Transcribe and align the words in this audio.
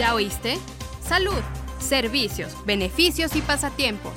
¿Ya 0.00 0.14
oíste? 0.14 0.56
Salud, 1.06 1.42
servicios, 1.78 2.56
beneficios 2.64 3.36
y 3.36 3.42
pasatiempos. 3.42 4.14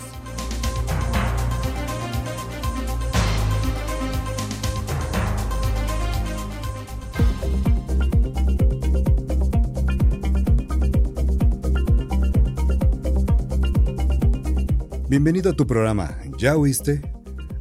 Bienvenido 15.10 15.52
a 15.52 15.54
tu 15.54 15.68
programa, 15.68 16.18
¿ya 16.38 16.56
oíste? 16.56 17.02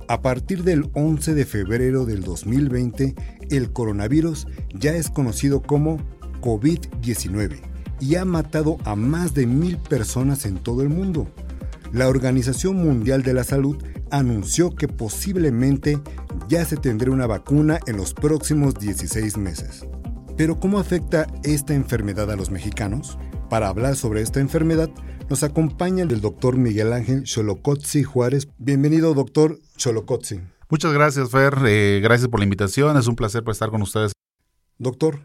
A 0.06 0.22
partir 0.22 0.62
del 0.62 0.88
11 0.94 1.34
de 1.34 1.44
febrero 1.44 2.04
del 2.04 2.22
2020, 2.22 3.16
el 3.50 3.72
coronavirus 3.72 4.46
ya 4.74 4.92
es 4.92 5.10
conocido 5.10 5.60
como 5.60 5.98
COVID-19 6.40 7.71
y 8.00 8.16
ha 8.16 8.24
matado 8.24 8.78
a 8.84 8.96
más 8.96 9.34
de 9.34 9.46
mil 9.46 9.78
personas 9.78 10.46
en 10.46 10.58
todo 10.58 10.82
el 10.82 10.88
mundo. 10.88 11.28
La 11.92 12.08
Organización 12.08 12.76
Mundial 12.76 13.22
de 13.22 13.34
la 13.34 13.44
Salud 13.44 13.76
anunció 14.10 14.74
que 14.74 14.88
posiblemente 14.88 16.00
ya 16.48 16.64
se 16.64 16.76
tendrá 16.76 17.10
una 17.10 17.26
vacuna 17.26 17.80
en 17.86 17.96
los 17.96 18.14
próximos 18.14 18.74
16 18.74 19.36
meses. 19.36 19.86
Pero 20.36 20.58
¿cómo 20.58 20.78
afecta 20.78 21.26
esta 21.42 21.74
enfermedad 21.74 22.30
a 22.30 22.36
los 22.36 22.50
mexicanos? 22.50 23.18
Para 23.50 23.68
hablar 23.68 23.96
sobre 23.96 24.22
esta 24.22 24.40
enfermedad, 24.40 24.90
nos 25.28 25.42
acompaña 25.42 26.04
el 26.04 26.20
doctor 26.20 26.56
Miguel 26.56 26.92
Ángel 26.92 27.24
Cholocotzi 27.24 28.02
Juárez. 28.02 28.48
Bienvenido, 28.58 29.14
doctor 29.14 29.58
Cholocotzi. 29.76 30.40
Muchas 30.70 30.92
gracias, 30.94 31.30
Fer. 31.30 31.54
Eh, 31.66 32.00
gracias 32.02 32.28
por 32.28 32.40
la 32.40 32.44
invitación. 32.44 32.96
Es 32.96 33.06
un 33.06 33.16
placer 33.16 33.44
estar 33.46 33.70
con 33.70 33.82
ustedes. 33.82 34.12
Doctor, 34.78 35.20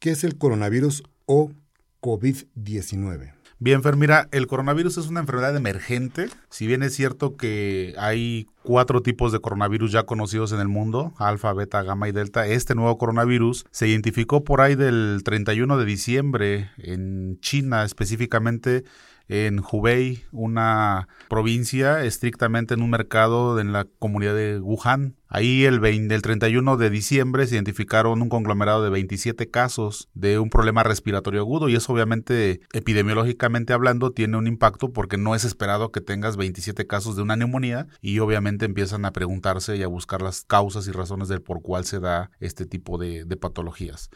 ¿qué 0.00 0.10
es 0.10 0.24
el 0.24 0.36
coronavirus 0.36 1.04
o 1.26 1.52
COVID-19? 2.00 3.32
Bien, 3.60 3.82
Fer, 3.82 3.96
mira, 3.96 4.28
el 4.30 4.46
coronavirus 4.46 4.98
es 4.98 5.08
una 5.08 5.18
enfermedad 5.18 5.56
emergente. 5.56 6.28
Si 6.48 6.68
bien 6.68 6.84
es 6.84 6.94
cierto 6.94 7.36
que 7.36 7.92
hay 7.98 8.46
cuatro 8.62 9.02
tipos 9.02 9.32
de 9.32 9.40
coronavirus 9.40 9.90
ya 9.90 10.04
conocidos 10.04 10.52
en 10.52 10.60
el 10.60 10.68
mundo, 10.68 11.12
alfa, 11.18 11.52
beta, 11.54 11.82
gamma 11.82 12.08
y 12.08 12.12
delta, 12.12 12.46
este 12.46 12.76
nuevo 12.76 12.96
coronavirus 12.98 13.66
se 13.72 13.88
identificó 13.88 14.44
por 14.44 14.60
ahí 14.60 14.76
del 14.76 15.22
31 15.24 15.76
de 15.76 15.84
diciembre 15.84 16.70
en 16.78 17.40
China, 17.40 17.82
específicamente 17.82 18.84
en 19.28 19.60
Hubei, 19.60 20.24
una 20.32 21.08
provincia 21.28 22.02
estrictamente 22.04 22.74
en 22.74 22.82
un 22.82 22.90
mercado 22.90 23.60
en 23.60 23.72
la 23.72 23.86
comunidad 23.98 24.34
de 24.34 24.58
Wuhan. 24.58 25.16
Ahí 25.30 25.66
el, 25.66 25.78
20, 25.78 26.14
el 26.14 26.22
31 26.22 26.78
de 26.78 26.88
diciembre 26.88 27.46
se 27.46 27.54
identificaron 27.54 28.22
un 28.22 28.30
conglomerado 28.30 28.82
de 28.82 28.88
27 28.88 29.50
casos 29.50 30.08
de 30.14 30.38
un 30.38 30.48
problema 30.48 30.82
respiratorio 30.82 31.42
agudo 31.42 31.68
y 31.68 31.76
eso 31.76 31.92
obviamente 31.92 32.62
epidemiológicamente 32.72 33.74
hablando 33.74 34.12
tiene 34.12 34.38
un 34.38 34.46
impacto 34.46 34.94
porque 34.94 35.18
no 35.18 35.34
es 35.34 35.44
esperado 35.44 35.92
que 35.92 36.00
tengas 36.00 36.38
27 36.38 36.86
casos 36.86 37.14
de 37.14 37.22
una 37.22 37.36
neumonía 37.36 37.88
y 38.00 38.20
obviamente 38.20 38.64
empiezan 38.64 39.04
a 39.04 39.12
preguntarse 39.12 39.76
y 39.76 39.82
a 39.82 39.88
buscar 39.88 40.22
las 40.22 40.44
causas 40.44 40.88
y 40.88 40.92
razones 40.92 41.28
del 41.28 41.42
por 41.42 41.60
cuál 41.60 41.84
se 41.84 42.00
da 42.00 42.30
este 42.40 42.64
tipo 42.64 42.96
de, 42.96 43.26
de 43.26 43.36
patologías 43.36 44.08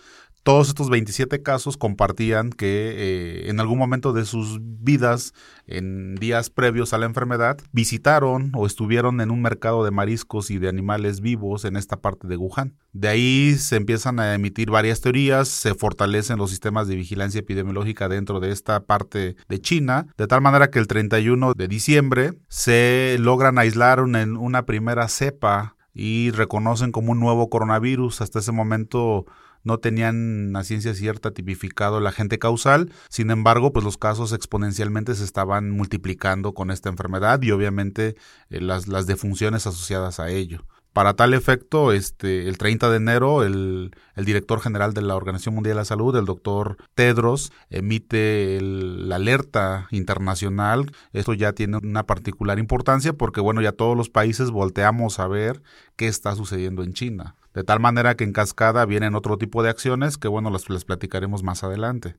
todos 0.43 0.69
estos 0.69 0.91
27 0.91 1.43
casos 1.43 1.77
compartían 1.77 2.51
que 2.51 2.93
eh, 2.97 3.51
en 3.51 3.61
algún 3.61 3.79
momento 3.79 4.13
de 4.13 4.25
sus 4.25 4.59
vidas, 4.61 5.35
en 5.67 6.17
días 6.17 6.51
previos 6.51 6.93
a 6.93 6.99
la 6.99 7.07
enfermedad, 7.07 7.59
visitaron 7.71 8.51
o 8.55 8.67
estuvieron 8.67 9.21
en 9.21 9.31
un 9.31 9.41
mercado 9.41 9.85
de 9.85 9.93
mariscos 9.93 10.51
y 10.51 10.59
de 10.59 10.69
animales 10.69 11.21
vivos 11.21 11.65
en 11.65 11.77
esta 11.77 12.01
parte 12.01 12.27
de 12.27 12.37
Wuhan. 12.37 12.75
De 12.93 13.09
ahí 13.09 13.55
se 13.55 13.77
empiezan 13.77 14.19
a 14.19 14.35
emitir 14.35 14.71
varias 14.71 15.01
teorías, 15.01 15.49
se 15.49 15.75
fortalecen 15.75 16.39
los 16.39 16.51
sistemas 16.51 16.89
de 16.89 16.97
vigilancia 16.97 17.39
epidemiológica 17.39 18.09
dentro 18.09 18.41
de 18.41 18.51
esta 18.51 18.81
parte 18.81 19.37
de 19.49 19.61
China, 19.61 20.07
de 20.17 20.27
tal 20.27 20.41
manera 20.41 20.71
que 20.71 20.81
el 20.81 20.89
31 20.89 21.55
de 21.55 21.69
diciembre 21.69 22.33
se 22.49 23.17
logran 23.21 23.59
aislar 23.59 24.01
en 24.01 24.37
una 24.37 24.67
primera 24.67 25.07
cepa 25.09 25.77
y 25.95 26.31
reconocen 26.31 26.93
como 26.93 27.13
un 27.13 27.21
nuevo 27.21 27.49
coronavirus. 27.49 28.23
Hasta 28.23 28.39
ese 28.39 28.53
momento 28.53 29.27
no 29.65 29.79
tenían 29.79 30.55
a 30.57 30.65
ciencia 30.65 30.95
cierta 30.95 31.33
tipificado 31.33 31.99
el 31.99 32.07
agente 32.07 32.39
causal, 32.39 32.93
sin 33.09 33.31
embargo, 33.31 33.73
pues 33.73 33.85
los 33.85 33.97
casos 33.97 34.33
exponencialmente 34.33 35.15
se 35.15 35.25
estaban 35.25 35.71
multiplicando 35.71 36.55
con 36.55 36.71
esta 36.71 36.89
enfermedad 36.89 37.41
y 37.43 37.51
obviamente 37.51 38.17
eh, 38.51 38.61
las, 38.61 38.87
defunciones 39.07 39.67
asociadas 39.67 40.21
a 40.21 40.31
ello. 40.31 40.65
Para 40.93 41.15
tal 41.15 41.33
efecto, 41.33 41.93
este, 41.93 42.49
el 42.49 42.59
30 42.59 42.91
de 42.91 42.97
enero, 42.99 43.43
el, 43.45 43.97
el, 44.15 44.25
director 44.27 44.61
general 44.61 44.93
de 44.93 45.01
la 45.01 45.17
Organización 45.17 45.55
Mundial 45.55 45.77
de 45.77 45.81
la 45.81 45.85
Salud, 45.87 46.15
el 46.17 46.27
doctor 46.27 46.77
Tedros, 46.95 47.51
emite 47.71 48.59
la 48.61 49.17
alerta 49.17 49.89
internacional. 49.91 50.93
Esto 51.15 51.33
ya 51.33 51.55
tiene 51.55 51.79
una 51.79 52.05
particular 52.05 52.59
importancia 52.59 53.15
porque, 53.15 53.41
bueno, 53.41 53.63
ya 53.63 53.73
todos 53.73 53.97
los 53.97 54.11
países 54.11 54.51
volteamos 54.51 55.19
a 55.19 55.29
ver 55.29 55.63
qué 55.97 56.09
está 56.09 56.37
sucediendo 56.37 56.83
en 56.83 56.93
China. 56.93 57.37
De 57.55 57.65
tal 57.65 57.81
manera 57.81 58.17
que 58.17 58.25
en 58.25 58.33
cascada 58.33 58.85
vienen 58.87 59.15
otro 59.15 59.39
tipo 59.39 59.63
de 59.63 59.71
acciones 59.71 60.19
que, 60.19 60.29
bueno, 60.29 60.51
las, 60.51 60.69
las 60.71 60.85
platicaremos 60.85 61.43
más 61.43 61.65
adelante. 61.65 62.17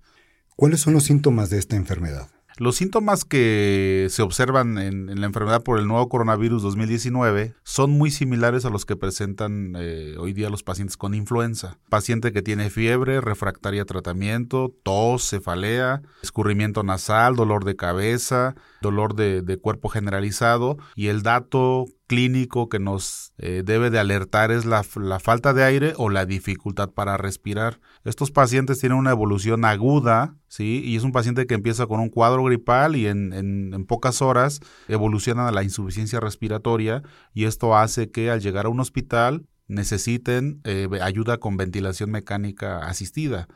¿Cuáles 0.55 0.81
son 0.81 0.93
los 0.93 1.05
síntomas 1.05 1.49
de 1.49 1.57
esta 1.57 1.75
enfermedad? 1.75 2.29
Los 2.57 2.75
síntomas 2.75 3.25
que 3.25 4.07
se 4.11 4.21
observan 4.21 4.77
en, 4.77 5.19
la 5.19 5.25
enfermedad 5.25 5.63
por 5.63 5.79
el 5.79 5.87
nuevo 5.87 6.07
coronavirus 6.07 6.61
2019 6.61 7.55
son 7.63 7.91
muy 7.91 8.11
similares 8.11 8.63
a 8.65 8.69
los 8.69 8.85
que 8.85 8.95
presentan 8.95 9.73
eh, 9.75 10.15
hoy 10.19 10.33
día 10.33 10.51
los 10.51 10.61
pacientes 10.61 10.95
con 10.95 11.15
influenza. 11.15 11.79
Paciente 11.89 12.31
que 12.31 12.43
tiene 12.43 12.69
fiebre, 12.69 13.21
refractaria 13.21 13.81
a 13.81 13.85
tratamiento, 13.85 14.71
tos, 14.83 15.27
cefalea, 15.29 16.03
escurrimiento 16.21 16.83
nasal, 16.83 17.35
dolor 17.35 17.65
de 17.65 17.75
cabeza, 17.75 18.53
dolor 18.81 19.15
de, 19.15 19.41
de 19.41 19.57
cuerpo 19.57 19.89
generalizado 19.89 20.77
y 20.95 21.07
el 21.07 21.23
dato 21.23 21.85
clínico 22.07 22.69
que 22.69 22.79
nos 22.79 23.33
eh, 23.37 23.63
debe 23.65 23.89
de 23.89 23.99
alertar 23.99 24.51
es 24.51 24.65
la, 24.65 24.83
falta 24.83 25.53
de 25.53 25.63
aire 25.63 25.93
o 25.97 26.09
la 26.09 26.25
dificultad 26.25 26.89
para 26.91 27.17
respirar. 27.17 27.79
Estos 28.03 28.31
pacientes 28.31 28.79
tienen 28.79 28.97
una 28.97 29.11
evolución 29.11 29.65
aguda, 29.65 30.35
¿sí? 30.47 30.81
Y 30.85 30.95
es 30.95 31.03
un 31.03 31.11
paciente 31.11 31.47
que 31.47 31.55
empieza 31.55 31.87
con 31.87 31.99
un 31.99 32.09
cuadro 32.09 32.43
gripal 32.43 32.95
y 32.95 33.07
en, 33.07 33.33
en, 33.33 33.85
pocas 33.85 34.21
horas 34.21 34.59
evoluciona 34.87 35.47
a 35.47 35.51
la 35.51 35.63
insuficiencia 35.63 36.19
respiratoria 36.19 37.03
y 37.33 37.45
esto 37.45 37.75
hace 37.75 38.11
que 38.11 38.29
al 38.29 38.41
llegar 38.41 38.65
a 38.65 38.69
un 38.69 38.79
hospital 38.79 39.45
necesiten 39.67 40.61
eh, 40.63 40.87
ayuda 41.01 41.37
con 41.37 41.57
ventilación 41.57 42.11
mecánica 42.11 42.79
asistida. 42.79 43.47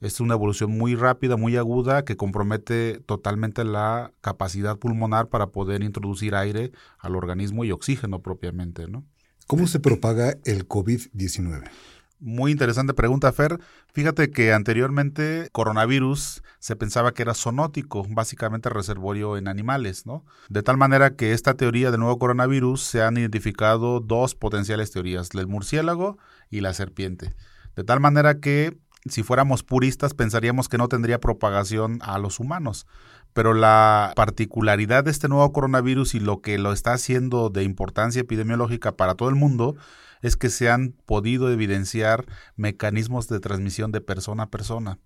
Es 0.00 0.20
una 0.20 0.34
evolución 0.34 0.70
muy 0.76 0.94
rápida, 0.94 1.36
muy 1.36 1.56
aguda, 1.56 2.04
que 2.04 2.16
compromete 2.16 3.00
totalmente 3.06 3.64
la 3.64 4.12
capacidad 4.20 4.78
pulmonar 4.78 5.28
para 5.28 5.48
poder 5.48 5.82
introducir 5.82 6.34
aire 6.34 6.72
al 6.98 7.16
organismo 7.16 7.64
y 7.64 7.72
oxígeno 7.72 8.20
propiamente, 8.20 8.88
¿no? 8.88 9.04
¿Cómo 9.46 9.66
se 9.66 9.80
propaga 9.80 10.36
el 10.44 10.68
COVID-19? 10.68 11.70
Muy 12.18 12.50
interesante 12.50 12.94
pregunta, 12.94 13.30
Fer. 13.30 13.58
Fíjate 13.92 14.30
que 14.30 14.52
anteriormente 14.52 15.48
coronavirus 15.52 16.42
se 16.58 16.74
pensaba 16.74 17.12
que 17.12 17.22
era 17.22 17.34
zoonótico, 17.34 18.06
básicamente 18.08 18.70
reservorio 18.70 19.36
en 19.36 19.48
animales, 19.48 20.06
¿no? 20.06 20.24
De 20.48 20.62
tal 20.62 20.78
manera 20.78 21.14
que 21.14 21.32
esta 21.32 21.54
teoría 21.54 21.90
del 21.90 22.00
nuevo 22.00 22.18
coronavirus 22.18 22.82
se 22.82 23.02
han 23.02 23.18
identificado 23.18 24.00
dos 24.00 24.34
potenciales 24.34 24.90
teorías, 24.90 25.28
el 25.34 25.46
murciélago 25.46 26.16
y 26.50 26.60
la 26.60 26.72
serpiente. 26.72 27.34
De 27.76 27.84
tal 27.84 28.00
manera 28.00 28.40
que 28.40 28.78
si 29.08 29.22
fuéramos 29.22 29.62
puristas, 29.62 30.14
pensaríamos 30.14 30.68
que 30.68 30.78
no 30.78 30.88
tendría 30.88 31.20
propagación 31.20 31.98
a 32.02 32.18
los 32.18 32.40
humanos. 32.40 32.86
Pero 33.32 33.54
la 33.54 34.12
particularidad 34.16 35.04
de 35.04 35.10
este 35.10 35.28
nuevo 35.28 35.52
coronavirus 35.52 36.14
y 36.14 36.20
lo 36.20 36.40
que 36.40 36.58
lo 36.58 36.72
está 36.72 36.94
haciendo 36.94 37.50
de 37.50 37.64
importancia 37.64 38.20
epidemiológica 38.20 38.96
para 38.96 39.14
todo 39.14 39.28
el 39.28 39.34
mundo 39.34 39.76
es 40.22 40.36
que 40.36 40.48
se 40.48 40.70
han 40.70 40.94
podido 41.04 41.50
evidenciar 41.50 42.24
mecanismos 42.56 43.28
de 43.28 43.40
transmisión 43.40 43.92
de 43.92 44.00
persona 44.00 44.44
a 44.44 44.50
persona. 44.50 44.98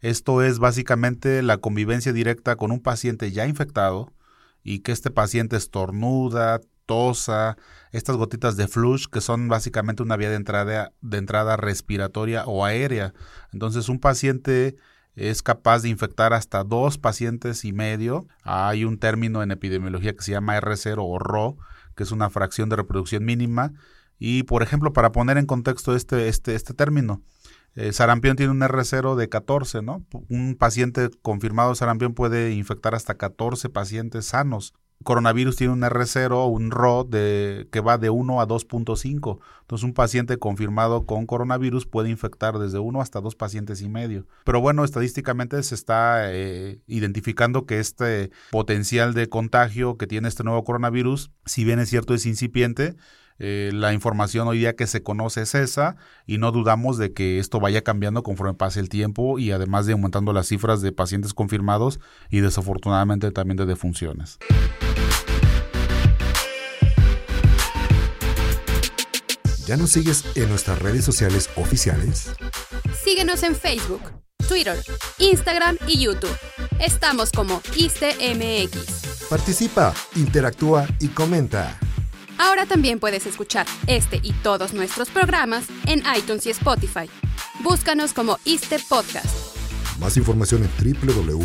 Esto 0.00 0.42
es 0.42 0.58
básicamente 0.58 1.42
la 1.42 1.58
convivencia 1.58 2.12
directa 2.12 2.56
con 2.56 2.70
un 2.70 2.80
paciente 2.80 3.32
ya 3.32 3.46
infectado 3.46 4.12
y 4.62 4.80
que 4.80 4.92
este 4.92 5.10
paciente 5.10 5.56
estornuda, 5.56 6.60
estas 7.92 8.16
gotitas 8.16 8.56
de 8.56 8.68
flush 8.68 9.06
que 9.06 9.20
son 9.20 9.48
básicamente 9.48 10.02
una 10.02 10.16
vía 10.16 10.30
de 10.30 10.36
entrada, 10.36 10.92
de 11.00 11.18
entrada 11.18 11.56
respiratoria 11.56 12.44
o 12.46 12.64
aérea. 12.64 13.14
Entonces 13.52 13.88
un 13.88 13.98
paciente 13.98 14.76
es 15.14 15.42
capaz 15.42 15.82
de 15.82 15.88
infectar 15.88 16.32
hasta 16.32 16.64
dos 16.64 16.98
pacientes 16.98 17.64
y 17.64 17.72
medio. 17.72 18.26
Hay 18.42 18.84
un 18.84 18.98
término 18.98 19.42
en 19.42 19.50
epidemiología 19.50 20.14
que 20.14 20.22
se 20.22 20.32
llama 20.32 20.58
R0 20.60 20.96
o 20.98 21.18
RO, 21.18 21.56
que 21.94 22.04
es 22.04 22.12
una 22.12 22.30
fracción 22.30 22.68
de 22.68 22.76
reproducción 22.76 23.24
mínima. 23.24 23.72
Y 24.18 24.44
por 24.44 24.62
ejemplo, 24.62 24.92
para 24.92 25.12
poner 25.12 25.38
en 25.38 25.46
contexto 25.46 25.96
este, 25.96 26.28
este, 26.28 26.54
este 26.54 26.74
término, 26.74 27.22
eh, 27.74 27.92
sarampión 27.92 28.36
tiene 28.36 28.52
un 28.52 28.60
R0 28.60 29.14
de 29.14 29.28
14, 29.28 29.82
¿no? 29.82 30.04
Un 30.28 30.56
paciente 30.56 31.08
confirmado 31.22 31.70
de 31.70 31.76
sarampión 31.76 32.14
puede 32.14 32.52
infectar 32.52 32.94
hasta 32.94 33.14
14 33.14 33.68
pacientes 33.68 34.26
sanos. 34.26 34.74
Coronavirus 35.04 35.56
tiene 35.56 35.72
un 35.72 35.82
R0, 35.82 36.50
un 36.50 36.70
RO 36.70 37.04
de, 37.04 37.68
que 37.70 37.80
va 37.80 37.98
de 37.98 38.10
1 38.10 38.40
a 38.40 38.46
2.5. 38.46 39.38
Entonces 39.62 39.84
un 39.84 39.94
paciente 39.94 40.38
confirmado 40.38 41.06
con 41.06 41.26
coronavirus 41.26 41.86
puede 41.86 42.10
infectar 42.10 42.58
desde 42.58 42.78
1 42.78 43.00
hasta 43.00 43.20
2 43.20 43.34
pacientes 43.34 43.80
y 43.82 43.88
medio. 43.88 44.26
Pero 44.44 44.60
bueno, 44.60 44.84
estadísticamente 44.84 45.62
se 45.62 45.74
está 45.74 46.32
eh, 46.32 46.80
identificando 46.86 47.66
que 47.66 47.78
este 47.78 48.30
potencial 48.50 49.14
de 49.14 49.28
contagio 49.28 49.96
que 49.96 50.06
tiene 50.06 50.28
este 50.28 50.44
nuevo 50.44 50.64
coronavirus, 50.64 51.30
si 51.46 51.64
bien 51.64 51.78
es 51.78 51.88
cierto 51.88 52.14
es 52.14 52.26
incipiente, 52.26 52.96
eh, 53.42 53.70
la 53.72 53.94
información 53.94 54.46
hoy 54.48 54.58
día 54.58 54.76
que 54.76 54.86
se 54.86 55.02
conoce 55.02 55.40
es 55.40 55.54
esa 55.54 55.96
y 56.26 56.36
no 56.36 56.52
dudamos 56.52 56.98
de 56.98 57.14
que 57.14 57.38
esto 57.38 57.58
vaya 57.58 57.82
cambiando 57.82 58.22
conforme 58.22 58.52
pase 58.52 58.80
el 58.80 58.90
tiempo 58.90 59.38
y 59.38 59.50
además 59.50 59.86
de 59.86 59.94
aumentando 59.94 60.34
las 60.34 60.48
cifras 60.48 60.82
de 60.82 60.92
pacientes 60.92 61.32
confirmados 61.32 62.00
y 62.28 62.40
desafortunadamente 62.40 63.30
también 63.30 63.56
de 63.56 63.64
defunciones. 63.64 64.38
¿Ya 69.70 69.76
nos 69.76 69.92
sigues 69.92 70.24
en 70.34 70.48
nuestras 70.48 70.80
redes 70.80 71.04
sociales 71.04 71.48
oficiales? 71.54 72.32
Síguenos 73.04 73.44
en 73.44 73.54
Facebook, 73.54 74.00
Twitter, 74.48 74.76
Instagram 75.18 75.78
y 75.86 76.00
YouTube. 76.00 76.36
Estamos 76.80 77.30
como 77.30 77.62
ISTMX. 77.76 79.28
Participa, 79.28 79.94
interactúa 80.16 80.88
y 80.98 81.06
comenta. 81.06 81.78
Ahora 82.36 82.66
también 82.66 82.98
puedes 82.98 83.26
escuchar 83.26 83.64
este 83.86 84.18
y 84.24 84.32
todos 84.42 84.72
nuestros 84.72 85.08
programas 85.08 85.66
en 85.86 86.02
iTunes 86.18 86.46
y 86.46 86.50
Spotify. 86.50 87.08
Búscanos 87.62 88.12
como 88.12 88.40
ISTE 88.44 88.80
Podcast. 88.88 89.56
Más 90.00 90.16
información 90.16 90.64
en 90.64 90.70
www.go.mx 91.06 91.40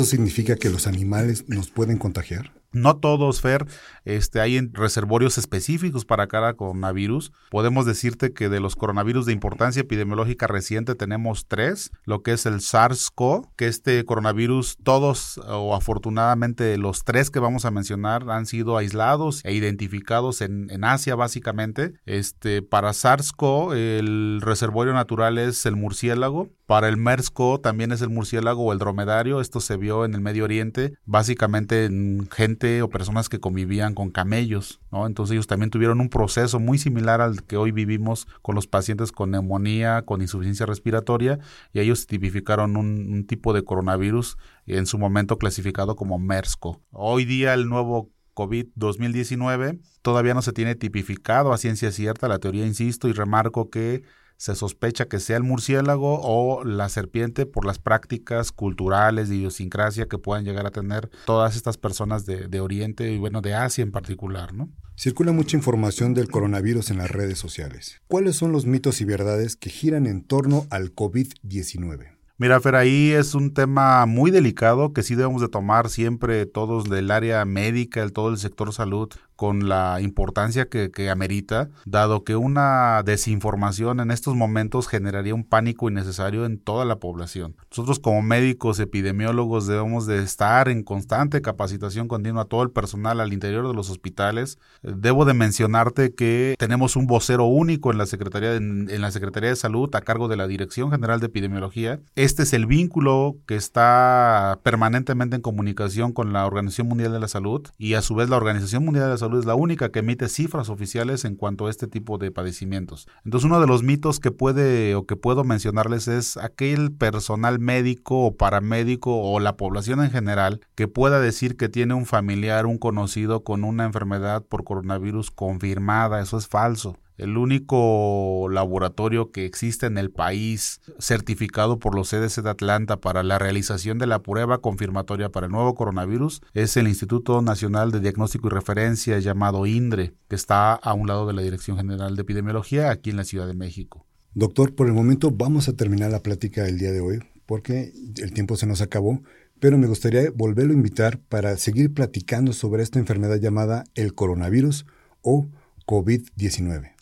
¿Esto 0.00 0.12
significa 0.12 0.56
que 0.56 0.70
los 0.70 0.86
animales 0.86 1.44
nos 1.46 1.68
pueden 1.68 1.98
contagiar? 1.98 2.54
No 2.72 2.98
todos, 2.98 3.40
Fer, 3.40 3.66
este, 4.04 4.40
hay 4.40 4.60
reservorios 4.72 5.38
específicos 5.38 6.04
para 6.04 6.28
cada 6.28 6.54
coronavirus. 6.54 7.32
Podemos 7.50 7.84
decirte 7.84 8.32
que 8.32 8.48
de 8.48 8.60
los 8.60 8.76
coronavirus 8.76 9.26
de 9.26 9.32
importancia 9.32 9.80
epidemiológica 9.80 10.46
reciente 10.46 10.94
tenemos 10.94 11.46
tres, 11.48 11.90
lo 12.04 12.22
que 12.22 12.32
es 12.32 12.46
el 12.46 12.60
SARS-CoV, 12.60 13.48
que 13.56 13.66
este 13.66 14.04
coronavirus, 14.04 14.78
todos 14.84 15.38
o 15.48 15.74
afortunadamente 15.74 16.78
los 16.78 17.02
tres 17.02 17.30
que 17.30 17.40
vamos 17.40 17.64
a 17.64 17.72
mencionar 17.72 18.30
han 18.30 18.46
sido 18.46 18.76
aislados 18.76 19.44
e 19.44 19.52
identificados 19.52 20.40
en, 20.40 20.70
en 20.70 20.84
Asia 20.84 21.16
básicamente. 21.16 21.94
Este, 22.06 22.62
para 22.62 22.92
SARS-CoV 22.92 23.74
el 23.74 24.40
reservorio 24.40 24.94
natural 24.94 25.38
es 25.38 25.66
el 25.66 25.74
murciélago. 25.74 26.48
Para 26.70 26.88
el 26.88 26.98
MERS-CoV 26.98 27.62
también 27.62 27.90
es 27.90 28.00
el 28.00 28.10
murciélago 28.10 28.62
o 28.62 28.72
el 28.72 28.78
dromedario. 28.78 29.40
Esto 29.40 29.58
se 29.58 29.76
vio 29.76 30.04
en 30.04 30.14
el 30.14 30.20
Medio 30.20 30.44
Oriente, 30.44 30.92
básicamente 31.04 31.84
en 31.84 32.28
gente 32.30 32.80
o 32.82 32.88
personas 32.88 33.28
que 33.28 33.40
convivían 33.40 33.92
con 33.92 34.10
camellos, 34.12 34.80
¿no? 34.92 35.08
Entonces 35.08 35.32
ellos 35.32 35.48
también 35.48 35.70
tuvieron 35.70 36.00
un 36.00 36.08
proceso 36.08 36.60
muy 36.60 36.78
similar 36.78 37.20
al 37.22 37.42
que 37.42 37.56
hoy 37.56 37.72
vivimos 37.72 38.28
con 38.40 38.54
los 38.54 38.68
pacientes 38.68 39.10
con 39.10 39.32
neumonía, 39.32 40.02
con 40.02 40.22
insuficiencia 40.22 40.64
respiratoria, 40.64 41.40
y 41.72 41.80
ellos 41.80 42.06
tipificaron 42.06 42.76
un, 42.76 43.14
un 43.14 43.26
tipo 43.26 43.52
de 43.52 43.64
coronavirus 43.64 44.36
en 44.66 44.86
su 44.86 44.96
momento 44.96 45.38
clasificado 45.38 45.96
como 45.96 46.20
MERSCO. 46.20 46.80
Hoy 46.92 47.24
día 47.24 47.52
el 47.52 47.68
nuevo 47.68 48.10
COVID 48.34 48.68
2019 48.76 49.80
todavía 50.02 50.34
no 50.34 50.42
se 50.42 50.52
tiene 50.52 50.76
tipificado 50.76 51.52
a 51.52 51.58
ciencia 51.58 51.90
cierta 51.90 52.28
la 52.28 52.38
teoría, 52.38 52.64
insisto, 52.64 53.08
y 53.08 53.12
remarco 53.12 53.70
que 53.70 54.04
se 54.40 54.54
sospecha 54.54 55.04
que 55.04 55.20
sea 55.20 55.36
el 55.36 55.42
murciélago 55.42 56.18
o 56.22 56.64
la 56.64 56.88
serpiente 56.88 57.44
por 57.44 57.66
las 57.66 57.78
prácticas 57.78 58.52
culturales 58.52 59.28
de 59.28 59.36
idiosincrasia 59.36 60.08
que 60.08 60.16
puedan 60.16 60.46
llegar 60.46 60.66
a 60.66 60.70
tener 60.70 61.10
todas 61.26 61.56
estas 61.56 61.76
personas 61.76 62.24
de, 62.24 62.48
de 62.48 62.60
Oriente 62.60 63.12
y 63.12 63.18
bueno, 63.18 63.42
de 63.42 63.52
Asia 63.52 63.82
en 63.82 63.92
particular, 63.92 64.54
¿no? 64.54 64.70
Circula 64.96 65.32
mucha 65.32 65.58
información 65.58 66.14
del 66.14 66.30
coronavirus 66.30 66.90
en 66.90 66.96
las 66.96 67.10
redes 67.10 67.38
sociales. 67.38 68.00
¿Cuáles 68.06 68.36
son 68.36 68.50
los 68.50 68.64
mitos 68.64 69.02
y 69.02 69.04
verdades 69.04 69.56
que 69.56 69.68
giran 69.68 70.06
en 70.06 70.24
torno 70.24 70.66
al 70.70 70.94
COVID-19? 70.94 72.20
Mira, 72.40 72.58
Fer, 72.58 72.74
ahí 72.74 73.10
es 73.10 73.34
un 73.34 73.52
tema 73.52 74.06
muy 74.06 74.30
delicado 74.30 74.94
que 74.94 75.02
sí 75.02 75.14
debemos 75.14 75.42
de 75.42 75.50
tomar 75.50 75.90
siempre 75.90 76.46
todos 76.46 76.88
del 76.88 77.10
área 77.10 77.44
médica, 77.44 78.02
el, 78.02 78.14
todo 78.14 78.30
el 78.30 78.38
sector 78.38 78.72
salud, 78.72 79.10
con 79.40 79.70
la 79.70 80.02
importancia 80.02 80.68
que, 80.68 81.08
amerita, 81.08 81.70
dado 81.86 82.24
que 82.24 82.36
una 82.36 83.02
desinformación 83.02 84.00
en 84.00 84.10
estos 84.10 84.36
momentos 84.36 84.86
generaría 84.86 85.34
un 85.34 85.44
pánico 85.44 85.88
innecesario 85.88 86.44
en 86.44 86.58
toda 86.58 86.84
la 86.84 86.96
población. 86.96 87.56
Nosotros 87.70 88.00
como 88.00 88.20
médicos, 88.20 88.78
epidemiólogos, 88.80 89.66
debemos 89.66 90.04
de 90.04 90.22
estar 90.22 90.68
en 90.68 90.82
constante 90.82 91.40
capacitación 91.40 92.06
continua, 92.06 92.44
todo 92.44 92.62
el 92.62 92.70
personal 92.70 93.18
al 93.18 93.32
interior 93.32 93.66
de 93.66 93.72
los 93.72 93.88
hospitales. 93.88 94.58
Debo 94.82 95.24
de 95.24 95.32
mencionarte 95.32 96.14
que 96.14 96.54
tenemos 96.58 96.94
un 96.94 97.06
vocero 97.06 97.46
único 97.46 97.90
en 97.90 97.96
la 97.96 98.04
Secretaría 98.04 98.50
de, 98.50 98.58
en 98.58 99.00
la 99.00 99.10
Secretaría 99.10 99.48
de 99.48 99.56
Salud 99.56 99.88
a 99.94 100.02
cargo 100.02 100.28
de 100.28 100.36
la 100.36 100.48
Dirección 100.48 100.90
General 100.90 101.18
de 101.18 101.28
Epidemiología. 101.28 101.98
Este 102.14 102.42
es 102.42 102.52
el 102.52 102.66
vínculo 102.66 103.38
que 103.46 103.56
está 103.56 104.60
permanentemente 104.62 105.36
en 105.36 105.40
comunicación 105.40 106.12
con 106.12 106.34
la 106.34 106.44
Organización 106.44 106.88
Mundial 106.88 107.12
de 107.12 107.20
la 107.20 107.28
Salud 107.28 107.66
y 107.78 107.94
a 107.94 108.02
su 108.02 108.14
vez 108.14 108.28
la 108.28 108.36
Organización 108.36 108.84
Mundial 108.84 109.06
de 109.06 109.10
la 109.12 109.29
Es 109.38 109.46
la 109.46 109.54
única 109.54 109.90
que 109.90 110.00
emite 110.00 110.28
cifras 110.28 110.68
oficiales 110.68 111.24
en 111.24 111.36
cuanto 111.36 111.66
a 111.66 111.70
este 111.70 111.86
tipo 111.86 112.18
de 112.18 112.30
padecimientos. 112.30 113.08
Entonces 113.24 113.46
uno 113.46 113.60
de 113.60 113.66
los 113.66 113.82
mitos 113.82 114.20
que 114.20 114.30
puede 114.30 114.94
o 114.94 115.06
que 115.06 115.16
puedo 115.16 115.44
mencionarles 115.44 116.08
es 116.08 116.36
aquel 116.36 116.92
personal 116.92 117.58
médico 117.58 118.26
o 118.26 118.36
paramédico 118.36 119.16
o 119.20 119.40
la 119.40 119.56
población 119.56 120.02
en 120.02 120.10
general 120.10 120.60
que 120.74 120.88
pueda 120.88 121.20
decir 121.20 121.56
que 121.56 121.68
tiene 121.68 121.94
un 121.94 122.06
familiar, 122.06 122.66
un 122.66 122.78
conocido 122.78 123.44
con 123.44 123.64
una 123.64 123.84
enfermedad 123.84 124.44
por 124.44 124.64
coronavirus 124.64 125.30
confirmada. 125.30 126.20
Eso 126.20 126.38
es 126.38 126.48
falso. 126.48 126.96
El 127.20 127.36
único 127.36 128.48
laboratorio 128.50 129.30
que 129.30 129.44
existe 129.44 129.84
en 129.84 129.98
el 129.98 130.10
país 130.10 130.80
certificado 130.98 131.78
por 131.78 131.94
los 131.94 132.08
CDC 132.08 132.40
de 132.40 132.48
Atlanta 132.48 132.96
para 132.96 133.22
la 133.22 133.38
realización 133.38 133.98
de 133.98 134.06
la 134.06 134.22
prueba 134.22 134.62
confirmatoria 134.62 135.28
para 135.28 135.44
el 135.44 135.52
nuevo 135.52 135.74
coronavirus 135.74 136.40
es 136.54 136.78
el 136.78 136.88
Instituto 136.88 137.42
Nacional 137.42 137.90
de 137.90 138.00
Diagnóstico 138.00 138.46
y 138.46 138.52
Referencia 138.52 139.18
llamado 139.18 139.66
INDRE, 139.66 140.14
que 140.28 140.34
está 140.34 140.72
a 140.72 140.94
un 140.94 141.08
lado 141.08 141.26
de 141.26 141.34
la 141.34 141.42
Dirección 141.42 141.76
General 141.76 142.16
de 142.16 142.22
Epidemiología 142.22 142.90
aquí 142.90 143.10
en 143.10 143.18
la 143.18 143.24
Ciudad 143.24 143.46
de 143.46 143.52
México. 143.52 144.06
Doctor, 144.32 144.74
por 144.74 144.86
el 144.86 144.94
momento 144.94 145.30
vamos 145.30 145.68
a 145.68 145.76
terminar 145.76 146.10
la 146.10 146.22
plática 146.22 146.62
del 146.62 146.78
día 146.78 146.90
de 146.90 147.00
hoy 147.00 147.18
porque 147.44 147.92
el 148.16 148.32
tiempo 148.32 148.56
se 148.56 148.66
nos 148.66 148.80
acabó, 148.80 149.20
pero 149.58 149.76
me 149.76 149.88
gustaría 149.88 150.30
volverlo 150.34 150.72
a 150.72 150.76
invitar 150.76 151.18
para 151.18 151.54
seguir 151.58 151.92
platicando 151.92 152.54
sobre 152.54 152.82
esta 152.82 152.98
enfermedad 152.98 153.36
llamada 153.36 153.84
el 153.94 154.14
coronavirus 154.14 154.86
o 155.20 155.50
COVID-19. 155.84 156.92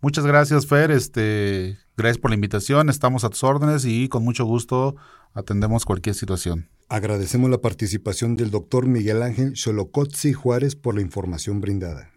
Muchas 0.00 0.24
gracias, 0.24 0.66
Fer. 0.66 0.90
Este, 0.90 1.78
gracias 1.96 2.18
por 2.18 2.30
la 2.30 2.36
invitación. 2.36 2.88
Estamos 2.88 3.24
a 3.24 3.30
tus 3.30 3.42
órdenes 3.42 3.84
y 3.84 4.08
con 4.08 4.24
mucho 4.24 4.44
gusto 4.44 4.96
atendemos 5.34 5.84
cualquier 5.84 6.14
situación. 6.14 6.68
Agradecemos 6.88 7.50
la 7.50 7.58
participación 7.58 8.36
del 8.36 8.50
doctor 8.50 8.86
Miguel 8.86 9.22
Ángel 9.22 9.56
Xolocotzi 9.56 10.32
Juárez 10.32 10.76
por 10.76 10.94
la 10.94 11.02
información 11.02 11.60
brindada. 11.60 12.10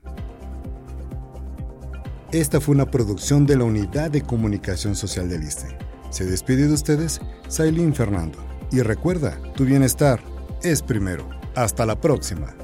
Esta 2.32 2.62
fue 2.62 2.76
una 2.76 2.90
producción 2.90 3.46
de 3.46 3.58
la 3.58 3.66
Unidad 3.66 4.12
de 4.12 4.22
Comunicación 4.22 4.96
Social 4.96 5.28
del 5.28 5.44
ISTE. 5.44 5.78
Se 6.12 6.26
despide 6.26 6.68
de 6.68 6.74
ustedes, 6.74 7.20
Sailin 7.50 7.94
Fernando. 7.94 8.38
Y 8.72 8.82
recuerda, 8.82 9.38
tu 9.56 9.66
bienestar 9.66 10.22
es 10.64 10.82
primero. 10.82 11.30
Hasta 11.56 11.86
la 11.86 12.00
próxima. 12.00 12.56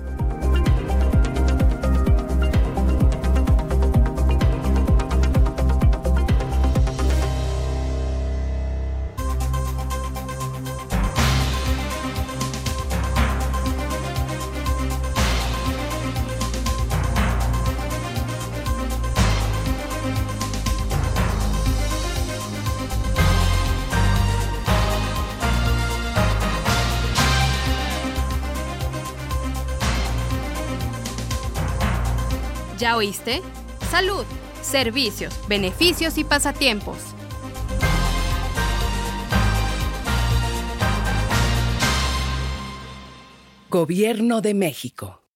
¿Ya 32.77 32.95
oíste? 32.95 33.41
Salud, 33.89 34.23
servicios, 34.61 35.33
beneficios 35.47 36.19
y 36.19 36.23
pasatiempos. 36.23 36.97
Gobierno 43.69 44.41
de 44.41 44.53
México. 44.53 45.26